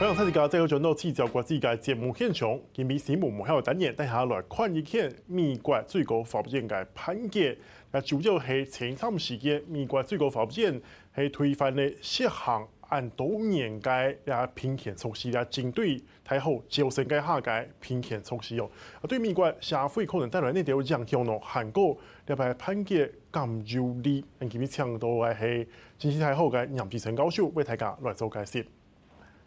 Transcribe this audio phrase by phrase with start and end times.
[0.00, 7.54] 欢迎大家再度转到聚焦国际嘅节目现场，今日节目幕后单元带下来看一看美国最高法院的判决。
[7.90, 10.80] 那主要系前段时间美国最高法院
[11.14, 18.70] 系推翻了十项按多年嘅呀平权措施啊，针对太后娇生嘅下嘅平权措施哦。
[19.02, 21.38] 啊，对美国社会可能带来呢条影响咯。
[21.40, 21.94] 韩国
[22.26, 28.64] 呢排判决咁有利，今日请到的是金禧太后嘅杨吉成教授为大家来做解释。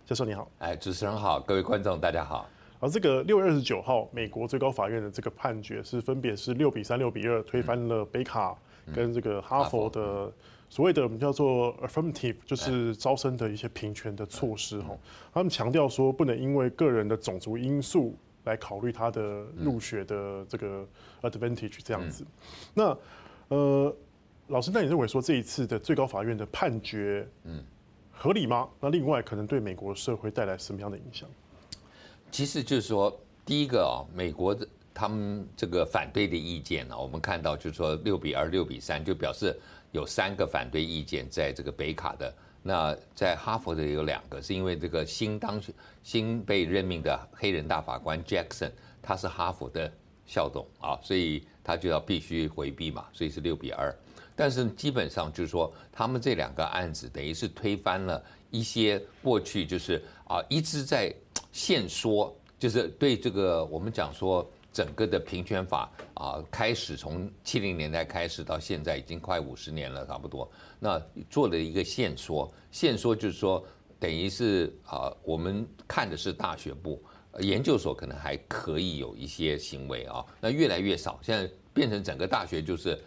[0.05, 2.45] 教授你好，哎，主持人好，各位观众大家好。
[2.81, 8.53] 而这个六月二十九号，美国最高法院的这个判决是分别是六比三、六比二推翻了北卡
[8.93, 10.29] 跟这个哈佛的
[10.67, 14.89] 所谓的我们叫做 affirmative，就是招生的一些平权的措施哈。
[15.33, 20.85] 他们强调说，不能因为个人的种族因素来考虑他的入学的这个
[21.21, 22.27] advantage 这样子。
[22.73, 22.97] 那
[23.47, 23.95] 呃，
[24.47, 27.63] 老师，那你认为说这一次的最高法院的判决，嗯？
[28.23, 28.69] 合理吗？
[28.79, 31.27] 那另外可能对美国社会带来什么样的影响？
[32.31, 33.13] 其实就是说，
[33.45, 39.53] 第一个啊，美国的他们这个反对的意见呢，我们看到就是说六比二、六比三，就表示
[39.91, 42.33] 有三个反对意见在这个北卡的。
[42.61, 48.71] 那在哈佛的有两个，是因为这个新当选、新被任命的黑人大法官 Jackson，
[49.01, 49.91] 他是哈佛的
[50.25, 53.93] 校董啊，所以他就要必须回避嘛，所以是六比二。
[54.35, 61.13] 但是基本上就是说，他们这两个案子等于是推翻了一些过去就是啊一直在
[61.51, 70.49] 限缩，就是对这个我们讲说整个的平权法啊，开始从七零年代开始到现在已经快五十年了差不多，
[70.79, 70.99] 那
[71.29, 73.63] 做了一个限缩，限缩就是说
[73.99, 76.99] 等于是啊我们看的是大学部，
[77.39, 82.99] 研究所可能还可以有一些行为啊，那越来越少，现在变成整个大学就是。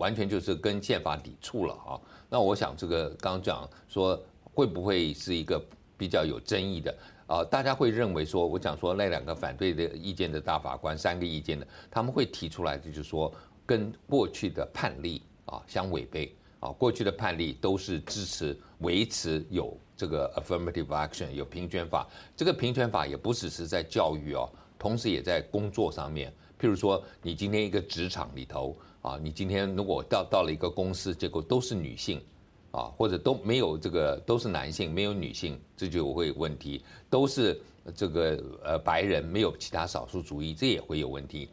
[0.00, 2.00] 完全就是跟宪法抵触了啊！
[2.30, 4.18] 那我想这个刚刚讲说
[4.54, 5.62] 会不会是一个
[5.98, 6.96] 比较有争议的
[7.26, 7.44] 啊？
[7.44, 13.30] 大家会认为说，我讲说那两个反对的意见的大法官，三个意见的，他们会提出来的就是说
[13.66, 16.70] 跟过去的判例啊相违背啊。
[16.70, 26.32] 过去的判例都是支持维持有这个 affirmative action 有平权法，这个平权法也不只是在教育哦，同时也在工作上面。
[26.58, 28.74] 譬如说，你今天一个职场里头。
[29.02, 32.20] 啊，你今天如果到到了一个公司，结果都是女性，
[32.70, 36.84] 啊，或者都没有这个都是男性，没有女性，这就会有问题。
[37.08, 37.58] 都是
[37.94, 41.48] 这个呃白人，没有其他少数族裔，这也会有问题。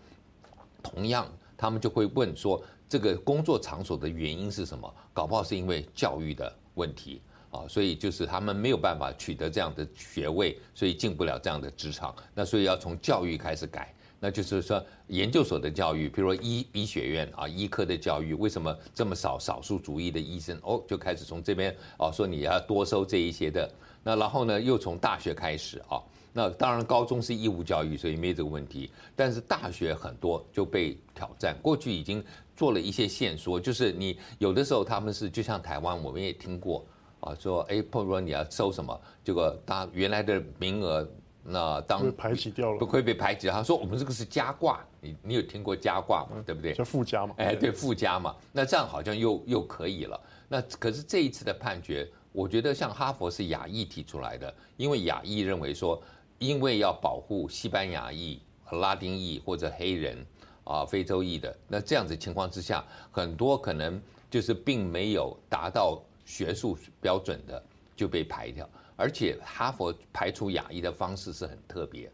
[0.84, 1.26] 同样，
[1.56, 4.94] 他们就会问说，这个工作场所的原因是什么？
[5.14, 12.14] 搞不好是因为教育的问题啊，所以就是他们没有办法取得这样的学位，所以进不了这样的职场。
[12.34, 13.94] 那所以要从教育开始改。
[14.20, 20.60] 那就是说，研究所的教育，比如说医医学院啊，医科的教育，为什么这么少少数族裔的医生？
[20.64, 23.72] 哦，就开始从这边哦，说你要多收这一些的。
[24.04, 26.02] 那然后呢，又从大学开始啊。
[26.34, 28.90] 那当然，高中是义务教育，所以没这个问题。
[29.16, 31.56] 但是大学很多就被挑战。
[31.62, 32.24] 过去已经
[32.56, 36.84] 做了一些限缩，就是你有的时候他们是就像台湾，我们也听过
[37.20, 41.08] 啊，说哎，譬如说你要收什么，结果他原来的名额。
[41.50, 43.48] 那当被排挤掉了，不会被排挤。
[43.48, 46.44] 他说：“我们这个是加挂，你你有听过加挂吗？
[46.46, 46.74] 对不对？
[46.74, 47.34] 叫附加嘛。
[47.38, 48.36] 哎，对，附加嘛。
[48.52, 50.20] 那这样好像又又可以了。
[50.50, 56.02] 那可是这一次的判决，我觉得像哈佛是亚裔提出来的，因为亚裔认为说，
[56.38, 58.42] 因为要保护西班牙裔、
[58.72, 60.18] 拉丁裔或者黑人
[60.66, 67.64] 啊、非洲裔的，那这样子情况之下，很多可能就是并没有达到学术标准的
[67.96, 72.12] 就被排掉。”而且哈佛排除亚裔的方式是很特别，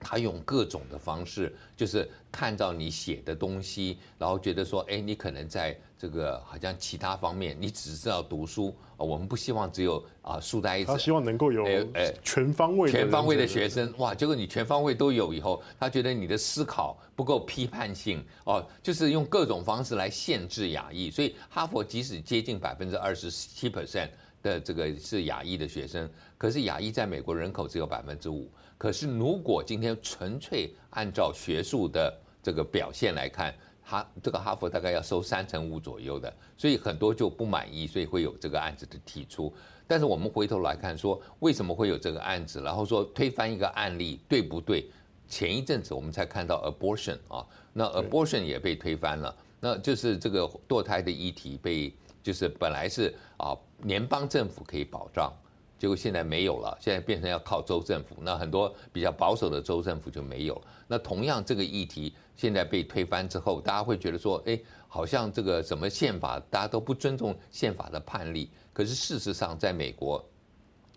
[0.00, 24.10] 他用各种的方式，就是看到你写的东西，然后觉得说，哎，你可能在这个好像其他方面，你只知道读书啊，我们不希望只有啊书呆子，他希望能够有哎全方位全方位的学生，哇，结果你全方位都有以后，他觉得你的思考不够批判性哦，就是用各种方式来限制亚裔，所以哈佛即使接近百分之二十七 percent。
[24.44, 28.46] 的这个是亚裔的学生，可是亚裔在美国人口只有百分之五。
[28.76, 39.50] 可是如果今天纯粹按照学术的这个表现来看，哈这个哈佛大概要收三成五左右的，所以很多就不满意，所以会有这个案子的提出。
[39.86, 44.90] 但是我们回头来看，说为什么会有这个案子，然后说推翻一个案例对不对？
[45.26, 51.90] 前一阵子我们才看到 abortion 啊，那 abortion 也被推翻了，那就是这个堕胎的议题被。
[52.24, 55.30] 就是本来是啊，联邦政府可以保障，
[55.78, 58.16] 结果现在没有了，现在变成要靠州政府。
[58.22, 60.60] 那很多比较保守的州政府就没有。
[60.88, 68.50] 那同样这个议题现在被推翻之后，大家会觉得说，哎，好像这个什么宪法，大家都不尊重宪法的判例。
[68.72, 70.24] 可是事实上，在美国，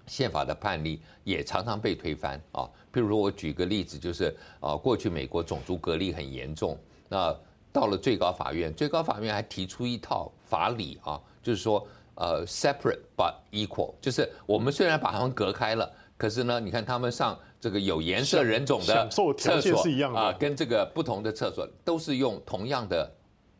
[0.06, 2.64] 宪法的判例也常常被推翻啊。
[2.94, 6.80] 譬如说我举个例子，就是啊，过去美国种族隔离很严重，
[7.10, 7.38] 那
[7.78, 15.88] 到了最高法院，最高法院还提出一套法理啊，就是说呃，separate but equal，就是我们虽然把他们隔开了，
[16.18, 23.08] 可是呢，你看他们上这个有颜色人种的厕所是一样的啊，跟这个不同的厕所都是用同样的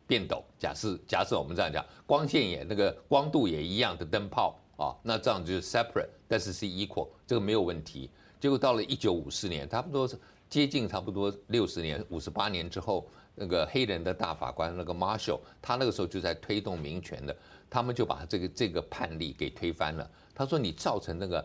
[0.08, 4.58] 便斗，假设假设我们这样讲，光线也那个光度也一样的灯泡。
[4.78, 8.08] 啊，那这样就是 separate，但是是 equal，这个没有问题。
[8.38, 10.08] 结果到了一九五四年，差不多
[10.48, 13.04] 接近差不多六十年，五十八年之后，
[13.38, 17.36] 那个黑人的大法官那个 Marshall，他那个时候就在推动民权的，
[17.70, 20.10] 他们就把这个这个判例给推翻了。
[20.34, 21.44] 他说你造成那个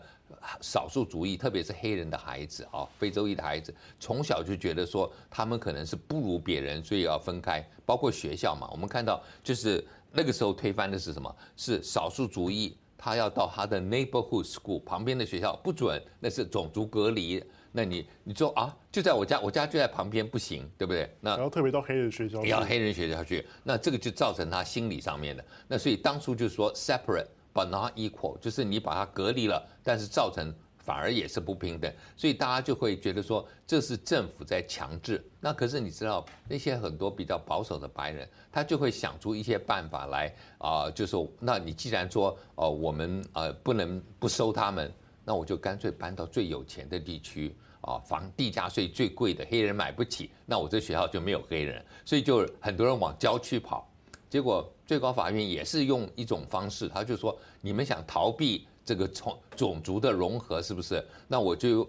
[0.60, 7.64] 少数族裔，特别是黑人的孩子啊，非洲裔的孩子，从小就觉得说他们可能是不如别人，所以要分开。
[7.84, 11.36] 包括学校嘛，我们看到就是那个时候推翻的是什么？
[11.56, 12.76] 是少数族裔。
[12.96, 17.42] 他要到他的 neighborhood school 旁边的学校不准，那是种族隔离。
[17.76, 21.12] 那你你说啊，就在我家，我家就在旁边，不行，对不对？
[21.20, 25.44] 那然后特别到黑人学校，要黑人学校去，那这个就造成他心理上面的。
[25.66, 30.54] 那所以当初就说 separate but not equal，就是你把它隔离了，但是造成。
[30.76, 35.24] 反而也是不平等，所以大家就会觉得说这是政府在强制。
[35.40, 44.92] 那可是你知道那些很多比较保守的白人，他就会想出一些办法来啊，就是说，那你既然说哦，我们呃不能不收他们，
[45.24, 47.56] 那我就干脆搬到最有钱的地区
[47.86, 53.88] 啊，房地价税最贵的，黑人买不起，那我这学校就没有黑人，所以就很多人往郊区跑。
[54.28, 58.66] 结果最高法院也是用一种方式，他就说你们想逃避。
[58.86, 61.02] 这个种种族的融合是不是？
[61.26, 61.88] 那我就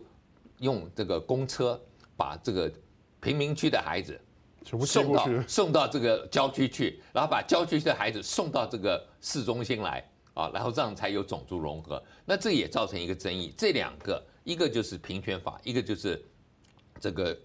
[0.60, 1.78] 用这个公车
[2.16, 2.72] 把这个
[3.20, 4.18] 贫民区的孩子
[4.86, 12.02] 送到送到这个郊区去，然后把郊区的孩子送到这个市中心来啊，然后这样才有种族融合。
[12.24, 16.24] 那这也造成一个争议，这两个一个就是平权法，一个就是
[17.02, 17.38] 这个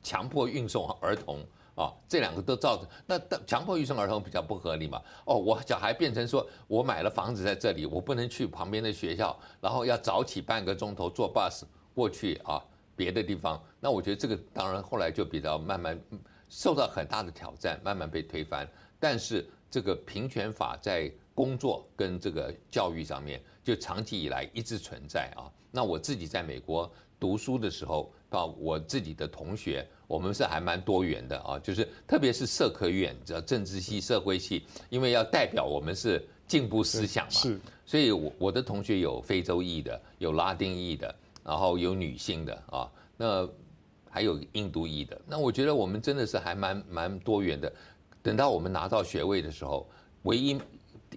[0.00, 1.44] 强迫运送儿童。
[1.76, 4.98] 啊，这两个都造成那强迫运送儿童比较不合理嘛？
[5.26, 12.64] 哦，我小孩变成说我买了房子在这里，我不能去旁边的学校，然后要早起半个钟头坐 bus 过去啊，
[12.96, 13.62] 别的地方。
[13.78, 16.00] 那我觉得这个当然后来就比较慢慢
[16.48, 18.66] 受到很大的挑战，慢慢被推翻。
[18.98, 25.44] 但是这个平权法在工作跟这个教育上面就长期以来一直存在啊。
[25.76, 26.90] 那我自己在美国
[27.20, 29.86] 读书的时候，到我自己的同学。
[30.08, 41.14] 我们是还蛮多元的啊，就是特别是社科院，叫政治系、社会系，因为要代表我们是进步思想嘛，是，所以我我的同学有非洲裔的，有拉丁裔的，
[41.44, 43.46] 然后有女性的啊，那
[44.08, 45.20] 还有印度裔的。
[45.26, 47.70] 那我觉得我们真的是还蛮蛮多元的。
[48.22, 49.86] 等到我们拿到学位的时候，
[50.22, 50.58] 唯一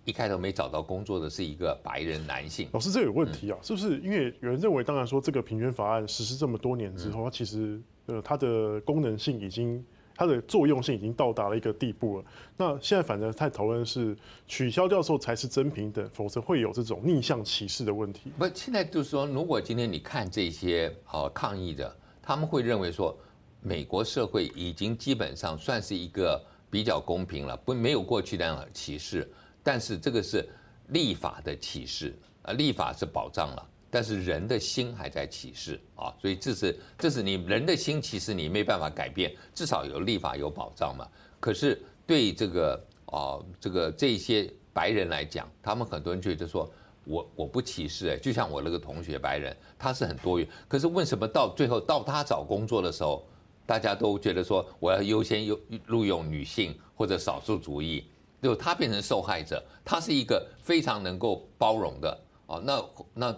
[0.06, 2.68] 一开头没找到工作的是一个白人男性。
[2.72, 3.98] 老师，这有问题啊，是不是？
[4.00, 7.82] 因为有人认为，当然说这个平权法案实施这么多年之后，它其实。
[8.12, 12.26] 呃，它的功能性已经，它的作用性已经到达了一个地步了。
[12.58, 18.32] 那现在反正在讨论是取消掉之后才是真平等，否则会有这种逆向歧视的问题。
[18.36, 23.16] 不，现在就是说，如果今天你看这些呃抗议的，他们会认为说，
[23.62, 29.32] 美国社会已经基本上算是一个比较公平了，不没有过去那样的歧视，
[29.64, 30.48] 但是这个是
[30.88, 32.14] 立法的歧视
[32.44, 33.70] 啊，立法是保障了。
[33.92, 41.08] 但是人的心还在歧视啊，所以这是这是你人的心，其实你没办法改变，至少有立法有保障嘛。
[41.40, 46.72] 可是对这个啊这个这些白人来讲，他们很多人觉得说
[47.04, 50.48] 我我不歧视哎，就像我那个同学白人，他是很多元。
[50.68, 53.28] 可是为什么到最后到他找工作的时候，
[53.66, 58.06] 大家都觉得说我要优先优录用女性或者少数族裔，
[58.42, 63.38] 就他变成受害者，他是一个非常能够包容的啊，那那。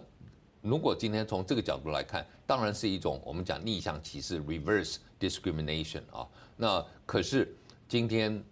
[0.64, 6.22] 如果今天从这个角度来看，当然是一种我们讲逆向歧视 （reverse discrimination） 啊。
[6.56, 7.52] 那可是
[7.88, 8.44] 今天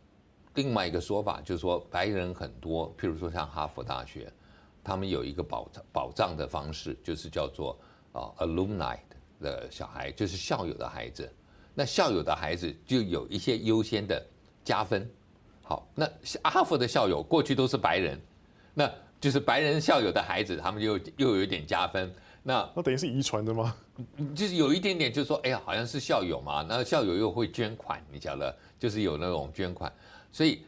[0.56, 4.28] 另外一个说法就是说，白人很多，譬如说像哈佛大学，
[4.84, 7.80] 他们有一个保障保障的方式，就是叫做
[8.12, 8.98] 啊 alumni
[9.40, 11.32] 的小孩，就是校友的孩子。
[11.76, 14.20] 那校友的孩子就有一些优先的
[14.64, 15.08] 加分。
[15.70, 16.10] 好，那
[16.44, 18.20] 哈佛的校友过去都是白人，
[18.74, 18.92] 那。
[19.22, 22.10] 就是白人校友的孩子，他们又又有一点加分。
[22.42, 23.76] 那那等于是遗传的吗？
[24.34, 26.66] 就是有一点点，就是说，哎呀，好像是校友嘛。
[26.66, 29.92] 那校友又会捐款，你晓得，就是有那种捐款。
[30.32, 30.62] 所以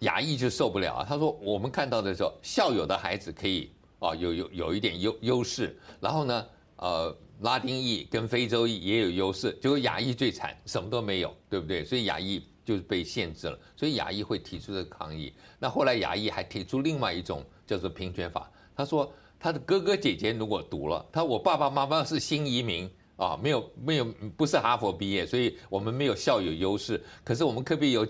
[0.00, 1.06] 亚裔就受不了啊。
[1.08, 5.74] 他说，我们看到的时候，校友的孩子可以哦，有有有一点优优势。
[5.98, 9.58] 然后呢，呃，拉丁裔跟非洲裔也有优势。
[9.62, 11.82] 结果亚裔最惨，什么都没有，对不对？
[11.82, 13.58] 所以亚裔就是被限制了。
[13.74, 15.32] 所以亚裔会提出这个抗议。
[15.58, 17.42] 那后来亚裔还提出另外一种。
[17.66, 24.04] 叫做平权法，他说他的哥哥姐姐如果读了，他我爸爸妈妈是新移民啊，没有没有
[24.36, 27.02] 不是哈佛毕业，所以我们没有校友优势。
[27.24, 28.06] 可是我们可不有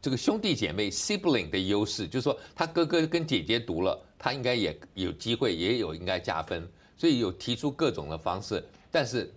[0.00, 2.08] 这个兄弟姐妹 sibling 的优势？
[2.08, 6.66] 就是说他哥哥跟姐姐读了，他应该也有机会，也有应该加分。
[6.96, 9.30] 所以有提出各种的方式，但是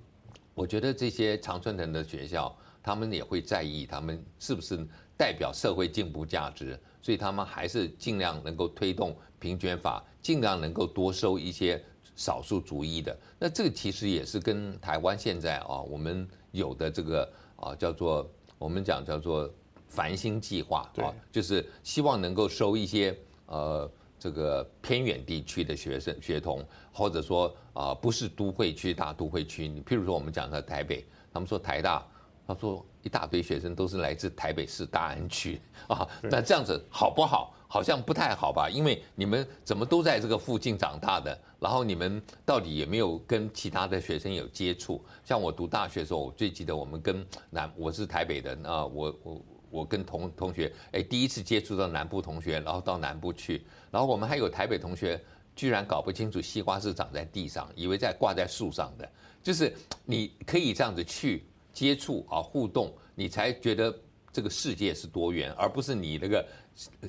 [0.54, 4.86] 我觉得这些常春藤的学校，他们也会在意他们是不是
[5.18, 10.04] 代表社会进步价值，所以他们还是尽量能够推动平权法。
[10.22, 11.84] 尽量能够多收一些
[12.16, 18.26] 少数族裔的，那这个其实也是跟台湾现在啊，我们有的这个啊叫做
[18.58, 19.54] 我们讲叫做
[19.86, 23.14] 繁星计划啊，就是希望能够收一些
[23.48, 32.08] 呃这个偏远地区的学生学童，或者说啊不是都会区大都会区，你譬如说我们讲的台北，他们说台大，
[32.48, 37.54] 他说一大堆学生都是来自台北市大安区 啊，那这样子好不好？
[37.68, 45.04] 好像不太好吧，因为你们怎么都在这个附近长大的，然后你们到底有没有跟其他的学生有接触？
[45.24, 55.20] 像我读大学的时候，我最记得我们跟南，我是台北的，啊我我我跟同同学，哎，第一次接触到南部同学，然后到南部去，然后我们还有台北同学，
[55.56, 59.10] 居然搞不清楚西瓜是长在地上，以为在挂在树上的，
[59.42, 59.74] 就是
[60.06, 63.94] 你可以这样子去接触啊互动，你才觉得
[64.32, 66.46] 这个世界是多元，而不是你那个。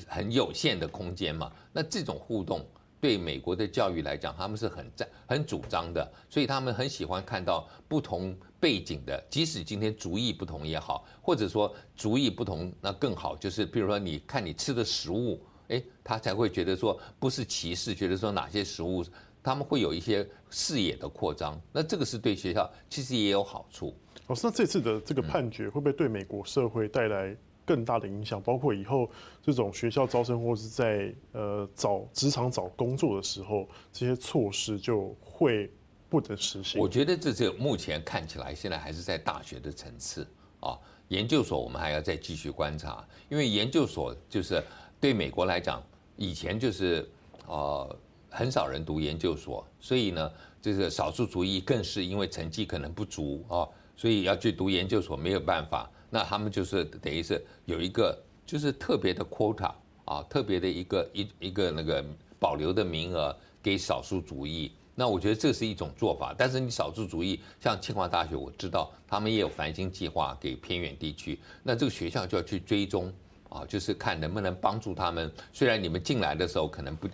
[0.07, 2.63] 很有限的空间嘛，那这种互动
[3.01, 19.03] 对美国的教育来讲，他们是很在很主张的，所以他们很喜欢看到不同背景的，即使今天族裔不同也好，或者说族裔不同那更好，就是比如说你看你吃的食物，诶，他才会觉得说不是歧视，觉得说哪些食物
[19.45, 23.95] 他们会有一些视野的扩张，那这个是对学校其实也有好处。
[24.27, 27.37] 老师，那这次的这个判决会不会对美国社会带来？
[27.67, 29.09] 更大的影响，包括以后
[29.41, 35.73] 这种学校招生或是在呃找职场找工作的时候，这些措施就会
[36.11, 36.79] 不能实行。
[36.79, 40.29] 我觉得这是目前看起来，现在还是在大学的层次
[40.61, 44.63] 啊，研究所我们还要再继续观察，因为研究所就是
[45.01, 45.83] 对美国来讲，
[46.17, 47.11] 以前就是
[47.47, 47.99] 呃
[48.35, 53.63] 很少人读研究所，所以呢，这个少数族裔更是因为成绩可能不足啊，
[53.97, 55.89] 所以要去读研究所没有办法。
[56.11, 59.73] 那他们就是等于是有一个就是特别的 quota
[60.05, 62.05] 啊，特别的一个一一个那个
[62.41, 64.73] 保留的名额给少数族裔。
[64.97, 66.35] 那我觉得这是一种做法。
[66.37, 71.39] 但是你少数族裔像清华大学，我知道他们也有繁星计划给偏远地区。
[71.63, 73.13] 那这个学校就要去追踪
[73.49, 75.33] 啊，就是看能不能帮助他们。
[75.53, 77.09] 虽然你们进来的时候可能不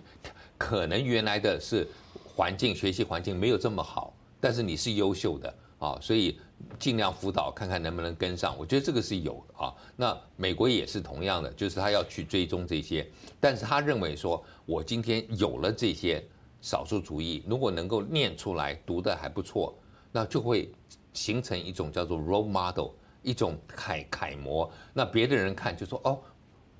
[0.61, 1.87] 可能原来的是
[2.23, 6.39] 环境学习环境没有这么好，但是你是优秀的啊，所以。
[6.77, 8.55] 尽量辅导，看看能不能跟上。
[8.55, 9.73] 我觉得这个是有啊。
[9.95, 16.23] 那美国也是同样的，就是他要去追踪这些，但是他认为说，我今天有了这些
[16.61, 19.75] 少数主义，如果能够念出来，读的还不错，
[20.11, 20.71] 那就会
[21.13, 22.91] 形成一种叫做 role model，
[23.23, 24.71] 一种楷楷模。
[24.93, 26.19] 那别的人看就说，哦，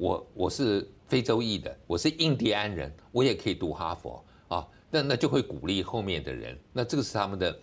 [0.02, 4.68] 我我是非洲裔的，我是印第安人，我也可以读哈佛啊。
[4.90, 6.58] 那那就会鼓励后面的人。
[6.74, 7.60] 那这个是他们的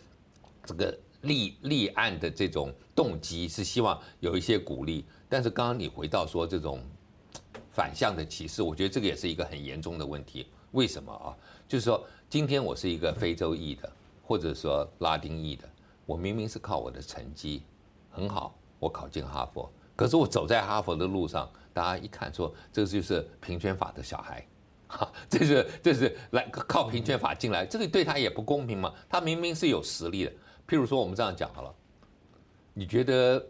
[0.65, 0.97] 这个。
[1.23, 6.81] 立立案的这种动机是希望有一些鼓励，但是刚刚你回到说这种
[7.73, 10.47] 反向的歧视，我觉得这个也是一个很严重的问题。
[10.71, 11.35] 为什么啊？
[11.67, 13.93] 就是说，今天我是一个非洲裔的，
[14.23, 15.69] 或者说拉丁裔的，
[16.07, 17.65] 我明明是靠我的成绩
[18.13, 24.45] 很好，我考进哈佛，可是我走在哈佛的路上，大家一看说，这个就是平权法的小孩，
[24.89, 28.93] 哈，这是这是来靠平权法进来，这个对他也不公平嘛？
[29.09, 30.33] 他明明是有实力的。
[30.67, 31.73] 譬如说，我们这样讲好了，
[32.75, 33.41] 你觉得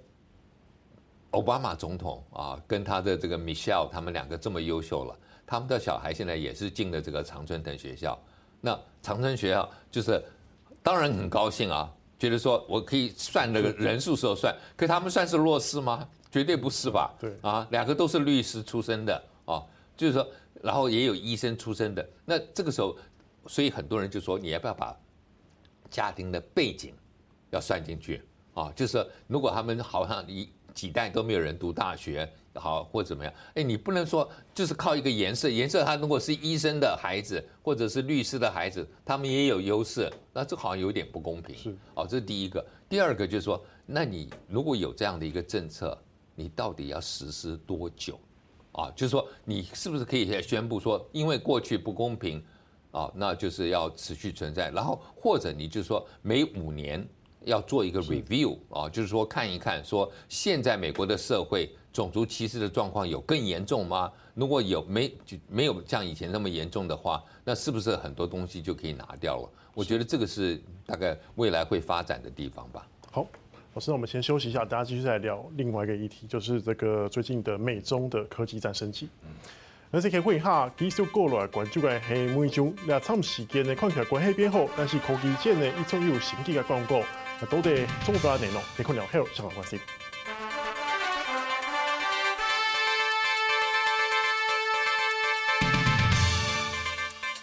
[1.31, 8.21] 奥巴马总统啊，跟他的这个 Michelle，他们两个这么优秀了，他们的小孩现在也是进了这个常春藤学校，
[8.61, 10.23] 那常春学校就是
[10.83, 16.07] 当然很高兴啊，觉得说我可以算那个人数时候算，可他们算是弱势吗？
[16.31, 17.15] 绝对不是吧？
[17.19, 19.63] 对啊，两个都是律师出身的啊，
[19.97, 20.27] 就是说，
[20.63, 22.97] 然后也有医生出身的，那这个时候，
[23.47, 24.97] 所以很多人就说，你要不要把
[25.91, 26.95] 家庭的背景？
[27.51, 28.21] 要算进去
[28.53, 41.57] 啊，就是如果他们好像一几代都没有人读大学，好或怎么样，哎，你不能说就是靠一个颜色，颜色他如果是医生的孩子或者是律师的孩子，他们也有优势，那这好像有点不公平。
[41.57, 42.63] 是，哦，这是第一个。
[42.87, 45.99] 第二个就是说，那你如果有这样的一个政策，
[46.39, 48.19] 你到底要实施多久？
[48.73, 52.41] 啊，就是说你是不是可以宣布说，因为过去不公平，
[52.93, 57.07] 啊，那就是要持续存在，然后或者你就说每五年。
[57.45, 64.13] 要做一个 review 啊，就是说看一看，说现在美国的社会种族歧视的状况有更严重吗？
[64.35, 69.49] 如果有没就没有像以前那么严重的话，那是不是很多东西就可以拿掉了？
[69.73, 72.87] 我觉得这个是大概未来会发展的地方吧。
[73.13, 73.25] 好，
[73.79, 79.09] 老师，那我们先休息一下，大家继续再来聊另外一个议题，就是这个最近的美中的科技战升级。
[79.23, 79.31] 嗯，
[79.93, 87.01] 而且可以问一下，技术过来关注的系美中，那长时间呢看起来关系变好，但是科技战呢一直有新机嘅广告，
[87.41, 89.79] 那到底中国内容，你可能还有相关关系。